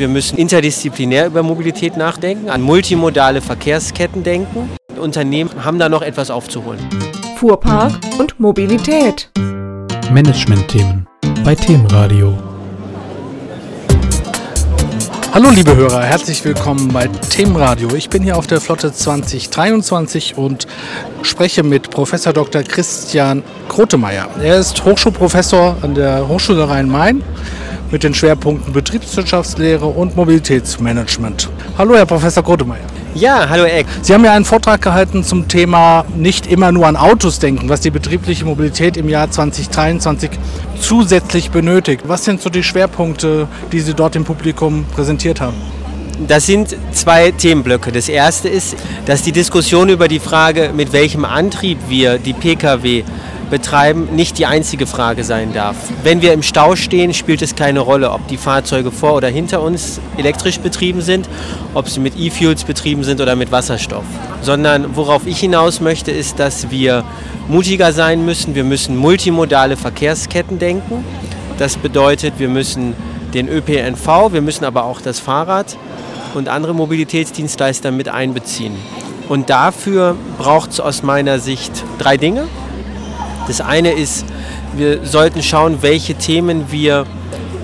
Wir 0.00 0.08
müssen 0.08 0.38
interdisziplinär 0.38 1.26
über 1.26 1.42
Mobilität 1.42 1.98
nachdenken, 1.98 2.48
an 2.48 2.62
multimodale 2.62 3.42
Verkehrsketten 3.42 4.22
denken. 4.22 4.70
Unternehmen 4.98 5.50
haben 5.62 5.78
da 5.78 5.90
noch 5.90 6.00
etwas 6.00 6.30
aufzuholen. 6.30 6.80
Fuhrpark 7.36 7.92
und 8.18 8.40
Mobilität. 8.40 9.28
Management-Themen 10.10 11.06
bei 11.44 11.54
Themenradio. 11.54 12.32
Hallo 15.34 15.50
liebe 15.50 15.76
Hörer, 15.76 16.02
herzlich 16.02 16.42
willkommen 16.46 16.88
bei 16.94 17.06
Themenradio. 17.06 17.90
Ich 17.94 18.08
bin 18.08 18.22
hier 18.22 18.38
auf 18.38 18.46
der 18.46 18.62
Flotte 18.62 18.94
2023 18.94 20.38
und 20.38 20.66
spreche 21.20 21.62
mit 21.62 21.90
Professor 21.90 22.32
Dr. 22.32 22.62
Christian 22.62 23.42
Grotemeyer. 23.68 24.30
Er 24.42 24.60
ist 24.60 24.82
Hochschulprofessor 24.82 25.76
an 25.82 25.94
der 25.94 26.26
Hochschule 26.26 26.66
Rhein-Main 26.66 27.22
mit 27.90 28.02
den 28.02 28.14
Schwerpunkten 28.14 28.72
Betriebswirtschaftslehre 28.72 29.86
und 29.86 30.16
Mobilitätsmanagement. 30.16 31.48
Hallo, 31.76 31.94
Herr 31.96 32.06
Professor 32.06 32.42
Grotemeyer. 32.42 32.84
Ja, 33.14 33.48
hallo 33.48 33.64
Eck. 33.64 33.86
Sie 34.02 34.14
haben 34.14 34.24
ja 34.24 34.32
einen 34.32 34.44
Vortrag 34.44 34.80
gehalten 34.82 35.24
zum 35.24 35.48
Thema 35.48 36.04
nicht 36.16 36.46
immer 36.46 36.70
nur 36.70 36.86
an 36.86 36.94
Autos 36.94 37.40
denken, 37.40 37.68
was 37.68 37.80
die 37.80 37.90
betriebliche 37.90 38.44
Mobilität 38.44 38.96
im 38.96 39.08
Jahr 39.08 39.28
2023 39.28 40.30
zusätzlich 40.80 41.50
benötigt. 41.50 42.02
Was 42.06 42.24
sind 42.24 42.40
so 42.40 42.50
die 42.50 42.62
Schwerpunkte, 42.62 43.48
die 43.72 43.80
Sie 43.80 43.94
dort 43.94 44.14
im 44.14 44.24
Publikum 44.24 44.84
präsentiert 44.94 45.40
haben? 45.40 45.56
Das 46.28 46.46
sind 46.46 46.76
zwei 46.92 47.30
Themenblöcke. 47.30 47.90
Das 47.90 48.08
erste 48.08 48.48
ist, 48.48 48.76
dass 49.06 49.22
die 49.22 49.32
Diskussion 49.32 49.88
über 49.88 50.06
die 50.06 50.20
Frage, 50.20 50.70
mit 50.74 50.92
welchem 50.92 51.24
Antrieb 51.24 51.78
wir 51.88 52.18
die 52.18 52.34
Pkw 52.34 53.04
betreiben, 53.50 54.08
nicht 54.14 54.38
die 54.38 54.46
einzige 54.46 54.86
Frage 54.86 55.24
sein 55.24 55.52
darf. 55.52 55.76
Wenn 56.02 56.22
wir 56.22 56.32
im 56.32 56.42
Stau 56.42 56.76
stehen, 56.76 57.12
spielt 57.12 57.42
es 57.42 57.56
keine 57.56 57.80
Rolle, 57.80 58.10
ob 58.12 58.26
die 58.28 58.36
Fahrzeuge 58.36 58.90
vor 58.90 59.14
oder 59.14 59.28
hinter 59.28 59.60
uns 59.60 60.00
elektrisch 60.16 60.60
betrieben 60.60 61.02
sind, 61.02 61.28
ob 61.74 61.88
sie 61.88 62.00
mit 62.00 62.18
E-Fuels 62.18 62.64
betrieben 62.64 63.04
sind 63.04 63.20
oder 63.20 63.36
mit 63.36 63.52
Wasserstoff. 63.52 64.04
Sondern 64.42 64.96
worauf 64.96 65.26
ich 65.26 65.38
hinaus 65.38 65.80
möchte, 65.80 66.10
ist, 66.10 66.38
dass 66.38 66.70
wir 66.70 67.04
mutiger 67.48 67.92
sein 67.92 68.24
müssen. 68.24 68.54
Wir 68.54 68.64
müssen 68.64 68.96
multimodale 68.96 69.76
Verkehrsketten 69.76 70.58
denken. 70.58 71.04
Das 71.58 71.76
bedeutet, 71.76 72.34
wir 72.38 72.48
müssen 72.48 72.94
den 73.34 73.48
ÖPNV, 73.48 74.32
wir 74.32 74.40
müssen 74.40 74.64
aber 74.64 74.84
auch 74.84 75.00
das 75.00 75.20
Fahrrad 75.20 75.76
und 76.34 76.48
andere 76.48 76.74
Mobilitätsdienstleister 76.74 77.90
mit 77.90 78.08
einbeziehen. 78.08 78.76
Und 79.28 79.50
dafür 79.50 80.16
braucht 80.38 80.70
es 80.70 80.80
aus 80.80 81.02
meiner 81.02 81.38
Sicht 81.38 81.84
drei 81.98 82.16
Dinge. 82.16 82.48
Das 83.50 83.60
eine 83.60 83.90
ist, 83.90 84.24
wir 84.76 85.04
sollten 85.04 85.42
schauen, 85.42 85.78
welche 85.80 86.14
Themen 86.14 86.70
wir 86.70 87.04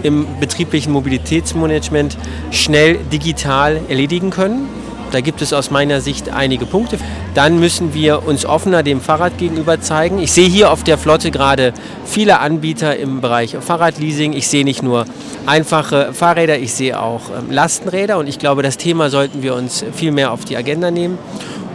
im 0.02 0.26
betrieblichen 0.40 0.92
Mobilitätsmanagement 0.92 2.18
schnell 2.50 2.96
digital 3.12 3.80
erledigen 3.88 4.30
können. 4.30 4.68
Da 5.12 5.20
gibt 5.20 5.42
es 5.42 5.52
aus 5.52 5.70
meiner 5.70 6.00
Sicht 6.00 6.30
einige 6.30 6.66
Punkte. 6.66 6.98
Dann 7.34 7.60
müssen 7.60 7.94
wir 7.94 8.26
uns 8.26 8.44
offener 8.44 8.82
dem 8.82 9.00
Fahrrad 9.00 9.38
gegenüber 9.38 9.80
zeigen. 9.80 10.18
Ich 10.18 10.32
sehe 10.32 10.48
hier 10.48 10.72
auf 10.72 10.82
der 10.82 10.98
Flotte 10.98 11.30
gerade 11.30 11.72
viele 12.04 12.40
Anbieter 12.40 12.96
im 12.96 13.20
Bereich 13.20 13.56
Fahrradleasing. 13.56 14.32
Ich 14.32 14.48
sehe 14.48 14.64
nicht 14.64 14.82
nur 14.82 15.04
einfache 15.46 16.12
Fahrräder, 16.12 16.58
ich 16.58 16.74
sehe 16.74 17.00
auch 17.00 17.30
ähm, 17.30 17.52
Lastenräder 17.52 18.18
und 18.18 18.28
ich 18.28 18.40
glaube, 18.40 18.64
das 18.64 18.76
Thema 18.76 19.08
sollten 19.08 19.44
wir 19.44 19.54
uns 19.54 19.84
viel 19.94 20.10
mehr 20.10 20.32
auf 20.32 20.44
die 20.44 20.56
Agenda 20.56 20.90
nehmen. 20.90 21.16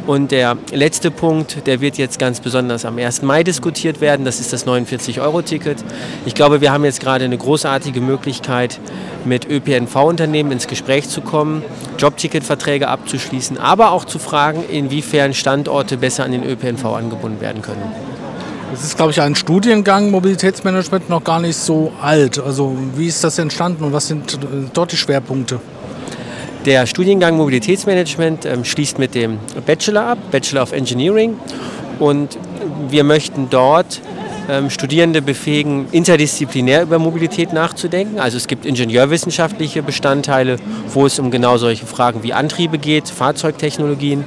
Und 0.07 0.31
der 0.31 0.57
letzte 0.71 1.11
Punkt, 1.11 1.67
der 1.67 1.79
wird 1.79 1.97
jetzt 1.97 2.17
ganz 2.17 2.39
besonders 2.39 2.85
am 2.85 2.97
1. 2.97 3.21
Mai 3.21 3.43
diskutiert 3.43 4.01
werden, 4.01 4.25
das 4.25 4.39
ist 4.39 4.51
das 4.51 4.65
49-Euro-Ticket. 4.65 5.77
Ich 6.25 6.33
glaube, 6.33 6.59
wir 6.59 6.71
haben 6.71 6.83
jetzt 6.83 6.99
gerade 6.99 7.25
eine 7.25 7.37
großartige 7.37 8.01
Möglichkeit, 8.01 8.79
mit 9.25 9.47
ÖPNV-Unternehmen 9.47 10.51
ins 10.51 10.67
Gespräch 10.67 11.07
zu 11.07 11.21
kommen, 11.21 11.63
Jobticketverträge 11.99 12.87
abzuschließen, 12.87 13.59
aber 13.59 13.91
auch 13.91 14.05
zu 14.05 14.17
fragen, 14.17 14.63
inwiefern 14.67 15.35
Standorte 15.35 15.97
besser 15.97 16.23
an 16.23 16.31
den 16.31 16.43
ÖPNV 16.43 16.85
angebunden 16.85 17.39
werden 17.39 17.61
können. 17.61 17.83
Es 18.73 18.83
ist, 18.83 18.95
glaube 18.95 19.11
ich, 19.11 19.21
ein 19.21 19.35
Studiengang 19.35 20.09
Mobilitätsmanagement 20.11 21.09
noch 21.09 21.23
gar 21.23 21.39
nicht 21.39 21.57
so 21.57 21.91
alt. 22.01 22.39
Also 22.39 22.75
wie 22.95 23.07
ist 23.07 23.23
das 23.23 23.37
entstanden 23.37 23.83
und 23.83 23.93
was 23.93 24.07
sind 24.07 24.39
dort 24.73 24.93
die 24.93 24.97
Schwerpunkte? 24.97 25.59
Der 26.65 26.85
Studiengang 26.85 27.37
Mobilitätsmanagement 27.37 28.45
ähm, 28.45 28.63
schließt 28.63 28.99
mit 28.99 29.15
dem 29.15 29.39
Bachelor 29.65 30.05
ab, 30.05 30.19
Bachelor 30.29 30.61
of 30.61 30.73
Engineering. 30.73 31.39
Und 31.97 32.37
wir 32.87 33.03
möchten 33.03 33.47
dort 33.49 33.99
ähm, 34.47 34.69
Studierende 34.69 35.23
befähigen, 35.23 35.87
interdisziplinär 35.91 36.83
über 36.83 36.99
Mobilität 36.99 37.51
nachzudenken. 37.51 38.19
Also 38.19 38.37
es 38.37 38.45
gibt 38.45 38.67
ingenieurwissenschaftliche 38.67 39.81
Bestandteile, 39.81 40.57
wo 40.93 41.07
es 41.07 41.17
um 41.17 41.31
genau 41.31 41.57
solche 41.57 41.87
Fragen 41.87 42.21
wie 42.21 42.33
Antriebe 42.33 42.77
geht, 42.77 43.09
Fahrzeugtechnologien. 43.09 44.23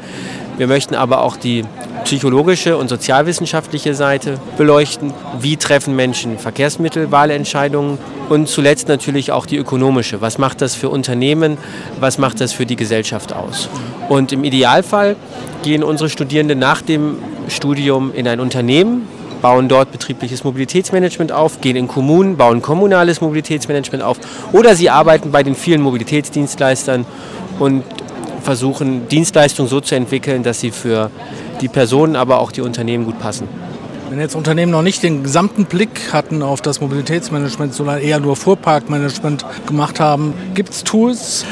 Wir 0.58 0.66
möchten 0.66 0.96
aber 0.96 1.22
auch 1.22 1.36
die 1.36 1.62
psychologische 2.04 2.76
und 2.76 2.88
sozialwissenschaftliche 2.88 3.94
Seite 3.94 4.38
beleuchten. 4.56 5.12
Wie 5.40 5.56
treffen 5.56 5.96
Menschen 5.96 6.38
Verkehrsmittelwahlentscheidungen? 6.38 7.98
Und 8.28 8.48
zuletzt 8.48 8.88
natürlich 8.88 9.32
auch 9.32 9.46
die 9.46 9.56
ökonomische. 9.56 10.20
Was 10.20 10.38
macht 10.38 10.60
das 10.60 10.74
für 10.74 10.88
Unternehmen? 10.88 11.58
Was 12.00 12.18
macht 12.18 12.40
das 12.40 12.52
für 12.52 12.66
die 12.66 12.76
Gesellschaft 12.76 13.32
aus? 13.32 13.68
Und 14.08 14.32
im 14.32 14.44
Idealfall 14.44 15.16
gehen 15.62 15.82
unsere 15.82 16.08
Studierenden 16.08 16.58
nach 16.58 16.82
dem 16.82 17.18
Studium 17.48 18.12
in 18.14 18.28
ein 18.28 18.40
Unternehmen, 18.40 19.08
bauen 19.42 19.68
dort 19.68 19.92
betriebliches 19.92 20.44
Mobilitätsmanagement 20.44 21.32
auf, 21.32 21.60
gehen 21.60 21.76
in 21.76 21.88
Kommunen, 21.88 22.36
bauen 22.36 22.62
kommunales 22.62 23.20
Mobilitätsmanagement 23.20 24.02
auf 24.02 24.18
oder 24.52 24.74
sie 24.74 24.88
arbeiten 24.88 25.30
bei 25.30 25.42
den 25.42 25.54
vielen 25.54 25.82
Mobilitätsdienstleistern 25.82 27.04
und 27.58 27.82
versuchen, 28.44 29.08
Dienstleistungen 29.08 29.68
so 29.68 29.80
zu 29.80 29.94
entwickeln, 29.94 30.42
dass 30.42 30.60
sie 30.60 30.70
für 30.70 31.10
die 31.60 31.68
Personen, 31.68 32.14
aber 32.16 32.40
auch 32.40 32.52
die 32.52 32.60
Unternehmen 32.60 33.04
gut 33.04 33.18
passen. 33.18 33.48
Wenn 34.10 34.20
jetzt 34.20 34.36
Unternehmen 34.36 34.70
noch 34.70 34.82
nicht 34.82 35.02
den 35.02 35.22
gesamten 35.22 35.64
Blick 35.64 36.12
hatten 36.12 36.42
auf 36.42 36.60
das 36.60 36.80
Mobilitätsmanagement, 36.80 37.74
sondern 37.74 38.00
eher 38.00 38.20
nur 38.20 38.36
Fuhrparkmanagement 38.36 39.44
gemacht 39.66 39.98
haben, 39.98 40.34
gibt 40.54 40.70
es 40.70 40.84
Tools, 40.84 41.44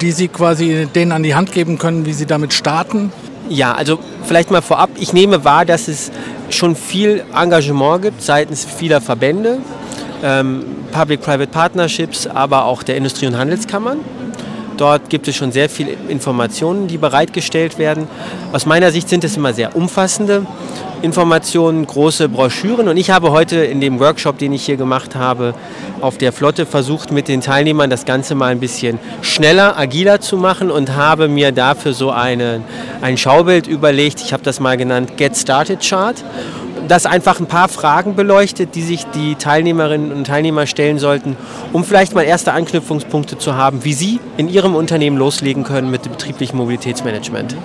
die 0.00 0.12
Sie 0.12 0.28
quasi 0.28 0.86
denen 0.94 1.10
an 1.10 1.22
die 1.22 1.34
Hand 1.34 1.52
geben 1.52 1.78
können, 1.78 2.06
wie 2.06 2.12
sie 2.12 2.26
damit 2.26 2.52
starten? 2.52 3.12
Ja, 3.48 3.72
also 3.74 3.98
vielleicht 4.24 4.50
mal 4.50 4.62
vorab, 4.62 4.90
ich 4.98 5.12
nehme 5.12 5.44
wahr, 5.44 5.64
dass 5.64 5.88
es 5.88 6.10
schon 6.50 6.76
viel 6.76 7.24
Engagement 7.34 8.02
gibt 8.02 8.22
seitens 8.22 8.64
vieler 8.64 9.00
Verbände, 9.00 9.58
ähm, 10.22 10.64
Public-Private 10.92 11.50
Partnerships, 11.50 12.26
aber 12.26 12.64
auch 12.64 12.82
der 12.82 12.96
Industrie- 12.96 13.26
und 13.26 13.36
Handelskammern. 13.36 13.98
Dort 14.76 15.08
gibt 15.08 15.26
es 15.28 15.36
schon 15.36 15.52
sehr 15.52 15.68
viele 15.68 15.92
Informationen, 16.08 16.86
die 16.86 16.98
bereitgestellt 16.98 17.78
werden. 17.78 18.06
Aus 18.52 18.66
meiner 18.66 18.90
Sicht 18.90 19.08
sind 19.08 19.24
es 19.24 19.36
immer 19.36 19.54
sehr 19.54 19.74
umfassende 19.74 20.46
Informationen, 21.02 21.86
große 21.86 22.28
Broschüren. 22.28 22.88
Und 22.88 22.96
ich 22.96 23.10
habe 23.10 23.30
heute 23.30 23.56
in 23.56 23.80
dem 23.80 24.00
Workshop, 24.00 24.38
den 24.38 24.52
ich 24.52 24.64
hier 24.64 24.76
gemacht 24.76 25.14
habe, 25.14 25.54
auf 26.00 26.18
der 26.18 26.32
Flotte 26.32 26.66
versucht, 26.66 27.12
mit 27.12 27.28
den 27.28 27.40
Teilnehmern 27.40 27.90
das 27.90 28.04
Ganze 28.04 28.34
mal 28.34 28.48
ein 28.48 28.60
bisschen 28.60 28.98
schneller, 29.22 29.78
agiler 29.78 30.20
zu 30.20 30.36
machen 30.36 30.70
und 30.70 30.94
habe 30.94 31.28
mir 31.28 31.52
dafür 31.52 31.92
so 31.92 32.10
eine, 32.10 32.62
ein 33.00 33.16
Schaubild 33.16 33.66
überlegt. 33.66 34.20
Ich 34.20 34.32
habe 34.32 34.42
das 34.42 34.60
mal 34.60 34.76
genannt 34.76 35.16
Get 35.16 35.36
Started 35.36 35.80
Chart 35.80 36.22
das 36.88 37.06
einfach 37.06 37.40
ein 37.40 37.46
paar 37.46 37.68
Fragen 37.68 38.14
beleuchtet, 38.14 38.74
die 38.74 38.82
sich 38.82 39.04
die 39.06 39.34
Teilnehmerinnen 39.34 40.12
und 40.12 40.26
Teilnehmer 40.26 40.66
stellen 40.66 40.98
sollten, 40.98 41.36
um 41.72 41.84
vielleicht 41.84 42.14
mal 42.14 42.22
erste 42.22 42.52
Anknüpfungspunkte 42.52 43.38
zu 43.38 43.54
haben, 43.54 43.84
wie 43.84 43.92
sie 43.92 44.20
in 44.36 44.48
ihrem 44.48 44.74
Unternehmen 44.74 45.16
loslegen 45.16 45.64
können 45.64 45.90
mit 45.90 46.04
dem 46.04 46.12
betrieblichen 46.12 46.56
Mobilitätsmanagement. 46.56 47.56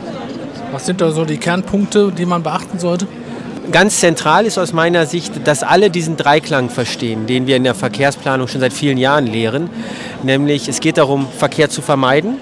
Was 0.71 0.85
sind 0.85 1.01
da 1.01 1.11
so 1.11 1.25
die 1.25 1.37
Kernpunkte, 1.37 2.11
die 2.11 2.25
man 2.25 2.43
beachten 2.43 2.79
sollte? 2.79 3.07
Ganz 3.71 3.99
zentral 3.99 4.45
ist 4.45 4.57
aus 4.57 4.73
meiner 4.73 5.05
Sicht, 5.05 5.47
dass 5.47 5.63
alle 5.63 5.89
diesen 5.89 6.17
Dreiklang 6.17 6.69
verstehen, 6.69 7.27
den 7.27 7.47
wir 7.47 7.57
in 7.57 7.63
der 7.63 7.75
Verkehrsplanung 7.75 8.47
schon 8.47 8.59
seit 8.59 8.73
vielen 8.73 8.97
Jahren 8.97 9.27
lehren. 9.27 9.69
Nämlich 10.23 10.67
es 10.67 10.79
geht 10.79 10.97
darum, 10.97 11.27
Verkehr 11.38 11.69
zu 11.69 11.81
vermeiden. 11.81 12.38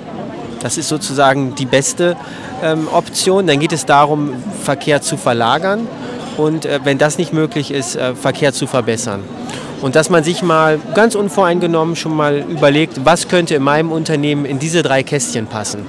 Das 0.61 0.77
ist 0.77 0.87
sozusagen 0.87 1.55
die 1.55 1.65
beste 1.65 2.15
ähm, 2.63 2.87
Option. 2.91 3.47
Dann 3.47 3.59
geht 3.59 3.73
es 3.73 3.85
darum, 3.85 4.33
Verkehr 4.63 5.01
zu 5.01 5.17
verlagern 5.17 5.87
und 6.39 6.65
äh, 6.65 6.79
wenn 6.83 6.97
das 6.97 7.17
nicht 7.17 7.33
möglich 7.33 7.71
ist, 7.71 7.95
äh, 7.95 8.15
Verkehr 8.15 8.53
zu 8.53 8.65
verbessern. 8.65 9.23
Und 9.81 9.95
dass 9.95 10.09
man 10.09 10.23
sich 10.23 10.41
mal 10.41 10.79
ganz 10.95 11.15
unvoreingenommen 11.15 11.95
schon 11.95 12.15
mal 12.15 12.43
überlegt, 12.49 13.05
was 13.05 13.27
könnte 13.27 13.55
in 13.55 13.63
meinem 13.63 13.91
Unternehmen 13.91 14.45
in 14.45 14.59
diese 14.59 14.81
drei 14.81 15.03
Kästchen 15.03 15.47
passen. 15.47 15.85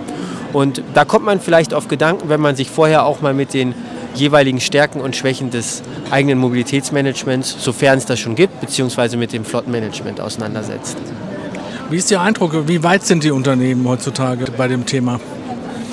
Und 0.52 0.82
da 0.94 1.05
kommt 1.05 1.25
man 1.25 1.41
vielleicht 1.41 1.73
auf 1.75 1.88
Gedanken, 1.88 2.29
wenn 2.29 2.41
man 2.41 2.56
sich 2.56 2.69
vorher 2.70 3.05
auch 3.05 3.20
mal 3.20 3.35
mit 3.35 3.55
den 3.55 3.75
jeweiligen 4.14 4.61
Stärken 4.61 5.00
und 5.00 5.14
Schwächen 5.14 5.50
des 5.50 5.82
eigenen 6.11 6.38
Mobilitätsmanagements, 6.38 7.56
sofern 7.61 7.99
es 7.99 8.06
das 8.06 8.19
schon 8.19 8.35
gibt, 8.35 8.61
beziehungsweise 8.61 9.17
mit 9.17 9.32
dem 9.32 9.44
Flottenmanagement 9.44 10.20
auseinandersetzt. 10.20 10.96
Wie 11.91 11.96
ist 11.96 12.11
Ihr 12.11 12.20
Eindruck? 12.20 12.67
Wie 12.67 12.82
weit 12.82 13.05
sind 13.05 13.23
die 13.23 13.31
Unternehmen 13.31 13.88
heutzutage 13.88 14.46
bei 14.56 14.67
dem 14.67 14.87
Thema? 14.87 15.20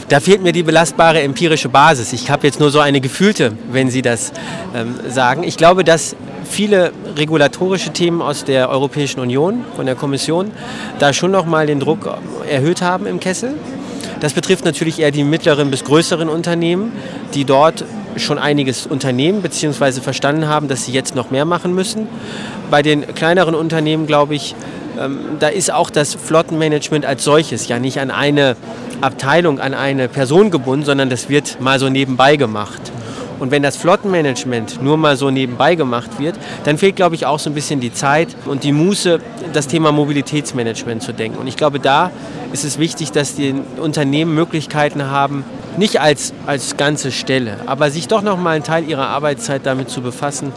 Da 0.09 0.21
fehlt 0.21 0.42
mir 0.42 0.54
die 0.54 0.63
belastbare 0.63 1.21
empirische 1.21 1.68
Basis. 1.68 2.13
Ich 2.13 2.30
habe 2.30 2.48
jetzt 2.48 2.62
nur 2.62 2.71
so 2.71 2.80
eine 2.80 3.01
gefühlte, 3.01 3.51
wenn 3.71 3.89
Sie 3.89 4.01
das 4.01 4.31
ähm, 4.74 4.95
sagen. 5.09 5.44
Ich 5.44 5.57
glaube, 5.57 5.83
dass 5.83 6.15
viele 6.50 6.94
regulatorische 7.18 7.92
Themen 7.92 8.21
aus 8.21 8.45
der 8.45 8.69
Europäischen 8.69 9.19
Union, 9.19 9.65
von 9.75 9.86
der 9.86 9.95
Kommission, 9.95 10.51
da 10.98 11.12
schon 11.12 11.31
noch 11.31 11.45
mal 11.45 11.68
den 11.68 11.81
Druck 11.81 12.09
erhöht 12.50 12.81
haben 12.81 13.06
im 13.06 13.19
Kessel. 13.19 13.56
Das 14.21 14.31
betrifft 14.31 14.63
natürlich 14.63 15.00
eher 15.00 15.12
die 15.12 15.25
mittleren 15.25 15.71
bis 15.71 15.83
größeren 15.83 16.30
Unternehmen, 16.30 16.94
die 17.33 17.44
dort 17.44 17.83
schon 18.15 18.39
einiges 18.39 18.88
unternehmen 18.88 19.42
bzw. 19.42 20.00
verstanden 20.00 20.48
haben, 20.48 20.69
dass 20.69 20.86
sie 20.86 20.94
jetzt 20.94 21.15
noch 21.15 21.31
mehr 21.31 21.44
machen 21.44 21.75
müssen. 21.75 22.07
Bei 22.71 22.81
den 22.81 23.13
kleineren 23.13 23.56
Unternehmen, 23.56 24.07
glaube 24.07 24.36
ich, 24.36 24.56
ähm, 24.98 25.19
da 25.39 25.50
ist 25.50 25.71
auch 25.71 25.89
das 25.89 26.15
Flottenmanagement 26.15 27.06
als 27.06 27.25
solches 27.25 27.68
ja 27.68 27.77
nicht 27.77 28.00
an 28.00 28.10
eine 28.10 28.56
Abteilung, 29.01 29.59
an 29.59 29.73
eine 29.73 30.07
Person 30.07 30.51
gebunden, 30.51 30.85
sondern 30.85 31.09
das 31.09 31.29
wird 31.29 31.59
mal 31.61 31.79
so 31.79 31.89
nebenbei 31.89 32.35
gemacht. 32.35 32.81
Und 33.39 33.51
wenn 33.51 33.61
das 33.61 33.77
Flottenmanagement 33.77 34.81
nur 34.81 34.97
mal 34.97 35.15
so 35.15 35.29
nebenbei 35.29 35.75
gemacht 35.75 36.19
wird, 36.19 36.35
dann 36.63 36.77
fehlt, 36.77 36.95
glaube 36.95 37.15
ich, 37.15 37.25
auch 37.25 37.39
so 37.39 37.49
ein 37.49 37.53
bisschen 37.53 37.79
die 37.79 37.94
Zeit 37.94 38.29
und 38.45 38.63
die 38.63 38.71
Muße, 38.71 39.19
das 39.53 39.67
Thema 39.67 39.91
Mobilitätsmanagement 39.91 41.03
zu 41.03 41.13
denken. 41.13 41.38
Und 41.38 41.47
ich 41.47 41.55
glaube, 41.55 41.79
da 41.79 42.11
ist 42.51 42.65
es 42.65 42.79
wichtig, 42.79 43.11
dass 43.11 43.35
die 43.35 43.53
Unternehmen 43.79 44.33
Möglichkeiten 44.33 45.11
haben, 45.11 45.43
nicht 45.77 46.01
als, 46.01 46.33
als 46.47 46.77
ganze 46.77 47.11
Stelle, 47.11 47.57
aber 47.67 47.91
sich 47.91 48.07
doch 48.07 48.23
noch 48.23 48.38
mal 48.38 48.55
einen 48.55 48.63
Teil 48.63 48.89
ihrer 48.89 49.07
Arbeitszeit 49.07 49.61
damit 49.65 49.89
zu 49.91 50.01
befassen, 50.01 50.51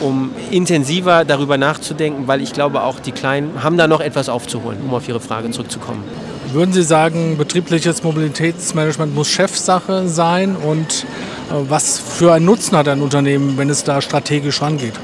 um 0.00 0.30
intensiver 0.50 1.24
darüber 1.24 1.56
nachzudenken, 1.56 2.28
weil 2.28 2.42
ich 2.42 2.52
glaube, 2.52 2.82
auch 2.82 3.00
die 3.00 3.12
Kleinen 3.12 3.62
haben 3.64 3.78
da 3.78 3.88
noch 3.88 4.00
etwas 4.00 4.28
aufzuholen, 4.28 4.78
um 4.84 4.92
auf 4.92 5.08
Ihre 5.08 5.20
Frage 5.20 5.50
zurückzukommen. 5.50 6.04
Würden 6.52 6.72
Sie 6.72 6.82
sagen, 6.82 7.36
betriebliches 7.36 8.02
Mobilitätsmanagement 8.02 9.14
muss 9.14 9.28
Chefsache 9.28 10.08
sein 10.08 10.56
und 10.56 11.04
äh, 11.50 11.54
was 11.68 11.98
für 11.98 12.32
einen 12.32 12.46
Nutzen 12.46 12.74
hat 12.76 12.88
ein 12.88 13.02
Unternehmen, 13.02 13.58
wenn 13.58 13.68
es 13.68 13.84
da 13.84 14.00
strategisch 14.00 14.62
rangeht? 14.62 14.94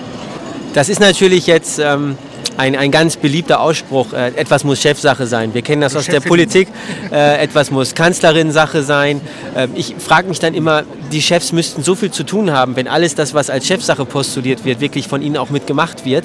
Das 0.73 0.89
ist 0.89 1.01
natürlich 1.01 1.47
jetzt 1.47 1.79
ähm, 1.79 2.17
ein, 2.57 2.75
ein 2.77 2.91
ganz 2.91 3.17
beliebter 3.17 3.61
Ausspruch. 3.61 4.15
Äh, 4.15 4.29
etwas 4.37 4.65
muss 4.65 4.81
Chefsache 4.81 5.27
sein. 5.27 5.53
Wir 5.53 5.61
kennen 5.61 5.83
das 5.83 5.95
aus 5.97 6.07
der 6.07 6.21
Politik. 6.21 6.69
Äh, 7.13 7.43
etwas 7.43 7.71
muss 7.71 7.95
Kanzlerin-Sache 7.95 8.83
sein. 8.83 9.21
Äh, 9.55 9.69
ich 9.75 9.95
frage 9.99 10.29
mich 10.29 10.39
dann 10.39 10.55
immer, 10.55 10.85
die 11.13 11.21
Chefs 11.21 11.53
müssten 11.53 11.83
so 11.83 11.95
viel 11.95 12.11
zu 12.11 12.25
tun 12.25 12.53
haben, 12.53 12.75
wenn 12.75 12.89
alles 12.89 13.15
das, 13.17 13.35
was 13.35 13.51
als 13.51 13.67
Chefsache 13.67 14.07
postuliert 14.07 14.65
wird, 14.65 14.81
wirklich 14.81 15.09
von 15.09 15.21
ihnen 15.21 15.37
auch 15.37 15.51
mitgemacht 15.51 16.07
wird. 16.07 16.25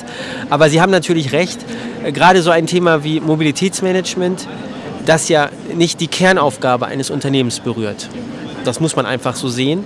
Aber 0.50 0.70
Sie 0.70 0.80
haben 0.82 0.92
natürlich 0.92 1.34
recht. 1.34 1.60
Äh, 2.06 2.14
gerade 2.14 2.42
so 2.42 2.52
ein 2.52 2.68
Thema 2.68 3.04
wie 3.04 3.20
Mobilitätsmanagement, 3.20 4.48
das 5.10 5.28
ja 5.28 5.50
nicht 5.76 6.00
die 6.00 6.08
Kernaufgabe 6.08 6.86
eines 6.86 7.10
Unternehmens 7.10 7.60
berührt 7.60 8.08
das 8.64 8.80
muss 8.80 8.96
man 8.96 9.06
einfach 9.06 9.36
so 9.36 9.50
sehen, 9.50 9.84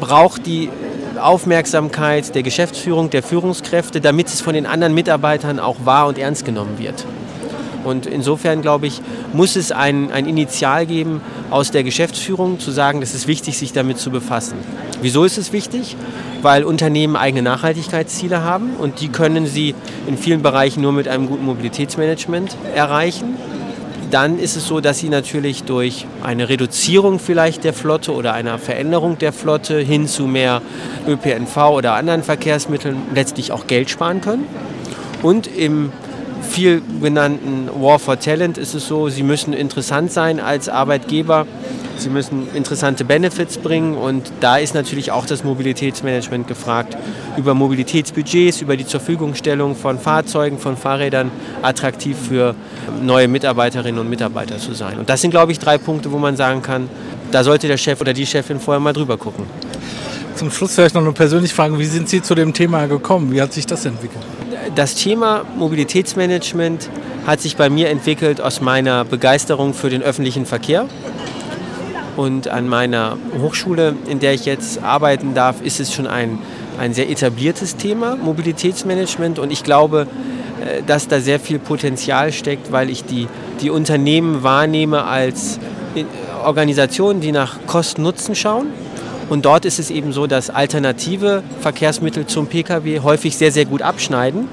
braucht 0.00 0.46
die 0.46 0.68
Aufmerksamkeit 1.20 2.34
der 2.34 2.42
Geschäftsführung, 2.42 3.10
der 3.10 3.22
Führungskräfte, 3.22 4.00
damit 4.00 4.28
es 4.28 4.40
von 4.40 4.54
den 4.54 4.66
anderen 4.66 4.94
Mitarbeitern 4.94 5.58
auch 5.58 5.76
wahr 5.84 6.08
und 6.08 6.18
ernst 6.18 6.44
genommen 6.44 6.78
wird. 6.78 7.06
Und 7.84 8.06
insofern, 8.06 8.62
glaube 8.62 8.86
ich, 8.86 9.00
muss 9.34 9.56
es 9.56 9.70
ein, 9.70 10.10
ein 10.10 10.26
Initial 10.26 10.86
geben 10.86 11.20
aus 11.50 11.70
der 11.70 11.84
Geschäftsführung, 11.84 12.58
zu 12.58 12.70
sagen, 12.70 13.02
es 13.02 13.14
ist 13.14 13.26
wichtig, 13.26 13.58
sich 13.58 13.74
damit 13.74 13.98
zu 13.98 14.10
befassen. 14.10 14.56
Wieso 15.02 15.24
ist 15.24 15.36
es 15.36 15.52
wichtig? 15.52 15.94
Weil 16.40 16.64
Unternehmen 16.64 17.14
eigene 17.14 17.42
Nachhaltigkeitsziele 17.42 18.42
haben 18.42 18.70
und 18.78 19.00
die 19.00 19.08
können 19.08 19.46
sie 19.46 19.74
in 20.06 20.16
vielen 20.16 20.42
Bereichen 20.42 20.80
nur 20.80 20.92
mit 20.92 21.08
einem 21.08 21.26
guten 21.26 21.44
Mobilitätsmanagement 21.44 22.56
erreichen 22.74 23.36
dann 24.14 24.38
ist 24.38 24.54
es 24.54 24.68
so, 24.68 24.78
dass 24.78 25.00
sie 25.00 25.08
natürlich 25.08 25.64
durch 25.64 26.06
eine 26.22 26.48
Reduzierung 26.48 27.18
vielleicht 27.18 27.64
der 27.64 27.72
Flotte 27.72 28.12
oder 28.12 28.32
einer 28.32 28.60
Veränderung 28.60 29.18
der 29.18 29.32
Flotte 29.32 29.80
hin 29.80 30.06
zu 30.06 30.28
mehr 30.28 30.62
ÖPNV 31.08 31.56
oder 31.72 31.94
anderen 31.94 32.22
Verkehrsmitteln 32.22 32.96
letztlich 33.12 33.50
auch 33.50 33.66
Geld 33.66 33.90
sparen 33.90 34.20
können. 34.20 34.46
Und 35.20 35.48
im 35.48 35.90
viel 36.44 36.82
genannten 37.00 37.68
War 37.80 37.98
for 37.98 38.18
Talent 38.18 38.58
ist 38.58 38.74
es 38.74 38.86
so, 38.86 39.08
sie 39.08 39.22
müssen 39.22 39.52
interessant 39.52 40.12
sein 40.12 40.40
als 40.40 40.68
Arbeitgeber 40.68 41.46
Sie 41.96 42.10
müssen 42.10 42.48
interessante 42.54 43.04
Benefits 43.04 43.58
bringen 43.58 43.96
und 43.96 44.32
da 44.40 44.56
ist 44.56 44.74
natürlich 44.74 45.12
auch 45.12 45.26
das 45.26 45.44
Mobilitätsmanagement 45.44 46.48
gefragt, 46.48 46.96
über 47.36 47.54
Mobilitätsbudgets, 47.54 48.60
über 48.60 48.76
die 48.76 48.84
Zurverfügungstellung 48.84 49.76
von 49.76 49.98
Fahrzeugen, 49.98 50.58
von 50.58 50.76
Fahrrädern 50.76 51.30
attraktiv 51.62 52.16
für 52.28 52.54
neue 53.00 53.28
Mitarbeiterinnen 53.28 54.00
und 54.00 54.10
Mitarbeiter 54.10 54.58
zu 54.58 54.74
sein. 54.74 54.98
Und 54.98 55.08
das 55.08 55.20
sind, 55.20 55.30
glaube 55.30 55.52
ich, 55.52 55.58
drei 55.58 55.78
Punkte, 55.78 56.10
wo 56.10 56.18
man 56.18 56.36
sagen 56.36 56.62
kann, 56.62 56.88
da 57.30 57.44
sollte 57.44 57.68
der 57.68 57.76
Chef 57.76 58.00
oder 58.00 58.12
die 58.12 58.26
Chefin 58.26 58.58
vorher 58.58 58.80
mal 58.80 58.92
drüber 58.92 59.16
gucken. 59.16 59.46
Zum 60.34 60.50
Schluss 60.50 60.74
vielleicht 60.74 60.96
noch 60.96 61.02
eine 61.02 61.12
persönliche 61.12 61.54
Frage. 61.54 61.78
Wie 61.78 61.84
sind 61.84 62.08
Sie 62.08 62.20
zu 62.20 62.34
dem 62.34 62.52
Thema 62.52 62.86
gekommen? 62.86 63.32
Wie 63.32 63.40
hat 63.40 63.52
sich 63.52 63.66
das 63.66 63.84
entwickelt? 63.84 64.24
Das 64.74 64.96
Thema 64.96 65.44
Mobilitätsmanagement 65.56 66.90
hat 67.28 67.40
sich 67.40 67.56
bei 67.56 67.70
mir 67.70 67.90
entwickelt 67.90 68.40
aus 68.40 68.60
meiner 68.60 69.04
Begeisterung 69.04 69.72
für 69.72 69.88
den 69.88 70.02
öffentlichen 70.02 70.46
Verkehr. 70.46 70.88
Und 72.16 72.48
an 72.48 72.68
meiner 72.68 73.16
Hochschule, 73.40 73.94
in 74.08 74.18
der 74.18 74.34
ich 74.34 74.46
jetzt 74.46 74.82
arbeiten 74.82 75.32
darf, 75.32 75.62
ist 75.62 75.78
es 75.78 75.94
schon 75.94 76.08
ein, 76.08 76.38
ein 76.76 76.92
sehr 76.92 77.08
etabliertes 77.08 77.76
Thema, 77.76 78.16
Mobilitätsmanagement. 78.16 79.38
Und 79.38 79.52
ich 79.52 79.62
glaube, 79.62 80.08
äh, 80.60 80.82
dass 80.84 81.06
da 81.06 81.20
sehr 81.20 81.38
viel 81.38 81.60
Potenzial 81.60 82.32
steckt, 82.32 82.72
weil 82.72 82.90
ich 82.90 83.04
die, 83.04 83.28
die 83.60 83.70
Unternehmen 83.70 84.42
wahrnehme 84.42 85.04
als 85.04 85.60
äh, 85.94 86.04
Organisationen, 86.44 87.20
die 87.20 87.30
nach 87.30 87.58
Kosten-Nutzen 87.68 88.34
schauen. 88.34 88.66
Und 89.34 89.44
dort 89.44 89.64
ist 89.64 89.80
es 89.80 89.90
eben 89.90 90.12
so, 90.12 90.28
dass 90.28 90.48
alternative 90.48 91.42
Verkehrsmittel 91.60 92.24
zum 92.24 92.46
Pkw 92.46 93.00
häufig 93.00 93.36
sehr, 93.36 93.50
sehr 93.50 93.64
gut 93.64 93.82
abschneiden. 93.82 94.46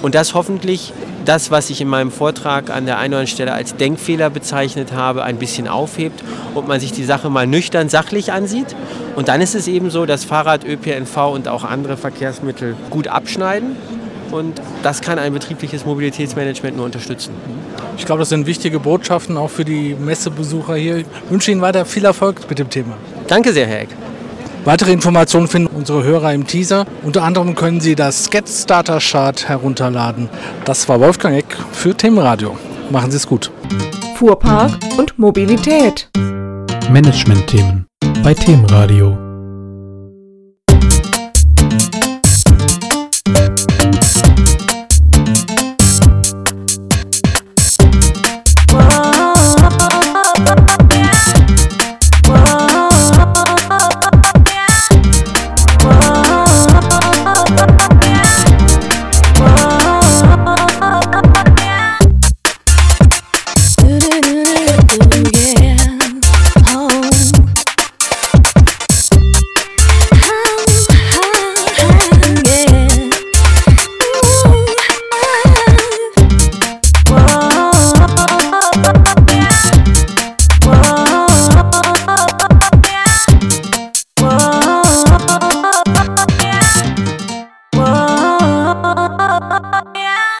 Und 0.00 0.14
das 0.14 0.32
hoffentlich 0.32 0.92
das, 1.24 1.50
was 1.50 1.70
ich 1.70 1.80
in 1.80 1.88
meinem 1.88 2.12
Vortrag 2.12 2.70
an 2.70 2.86
der 2.86 2.98
einen 2.98 3.14
oder 3.14 3.18
anderen 3.18 3.26
Stelle 3.26 3.52
als 3.52 3.74
Denkfehler 3.74 4.30
bezeichnet 4.30 4.92
habe, 4.92 5.24
ein 5.24 5.38
bisschen 5.38 5.66
aufhebt 5.66 6.22
und 6.54 6.68
man 6.68 6.78
sich 6.78 6.92
die 6.92 7.02
Sache 7.02 7.30
mal 7.30 7.48
nüchtern 7.48 7.88
sachlich 7.88 8.30
ansieht. 8.30 8.76
Und 9.16 9.26
dann 9.26 9.40
ist 9.40 9.56
es 9.56 9.66
eben 9.66 9.90
so, 9.90 10.06
dass 10.06 10.22
Fahrrad, 10.22 10.64
ÖPNV 10.64 11.16
und 11.32 11.48
auch 11.48 11.64
andere 11.64 11.96
Verkehrsmittel 11.96 12.76
gut 12.90 13.08
abschneiden. 13.08 13.74
Und 14.30 14.62
das 14.84 15.00
kann 15.00 15.18
ein 15.18 15.32
betriebliches 15.32 15.84
Mobilitätsmanagement 15.84 16.76
nur 16.76 16.86
unterstützen. 16.86 17.32
Ich 17.98 18.06
glaube, 18.06 18.20
das 18.20 18.28
sind 18.28 18.46
wichtige 18.46 18.78
Botschaften 18.78 19.36
auch 19.36 19.50
für 19.50 19.64
die 19.64 19.96
Messebesucher 19.98 20.76
hier. 20.76 20.98
Ich 20.98 21.06
wünsche 21.28 21.50
Ihnen 21.50 21.60
weiter 21.60 21.84
viel 21.84 22.04
Erfolg 22.04 22.48
mit 22.48 22.60
dem 22.60 22.70
Thema. 22.70 22.96
Danke 23.26 23.52
sehr, 23.52 23.66
Herr 23.66 23.80
Eck. 23.80 23.88
Weitere 24.64 24.92
Informationen 24.92 25.48
finden 25.48 25.74
unsere 25.74 26.04
Hörer 26.04 26.32
im 26.32 26.46
Teaser. 26.46 26.86
Unter 27.02 27.24
anderem 27.24 27.56
können 27.56 27.80
Sie 27.80 27.96
das 27.96 28.30
Get 28.30 28.48
Starter 28.48 29.00
Chart 29.00 29.48
herunterladen. 29.48 30.28
Das 30.64 30.88
war 30.88 31.00
Wolfgang 31.00 31.36
Eck 31.36 31.56
für 31.72 31.94
Themenradio. 31.96 32.56
Machen 32.90 33.10
Sie 33.10 33.16
es 33.16 33.26
gut. 33.26 33.50
Fuhrpark 34.16 34.72
und 34.98 35.18
Mobilität. 35.18 36.08
Management-Themen 36.90 37.86
bei 38.22 38.34
Themenradio. 38.34 39.21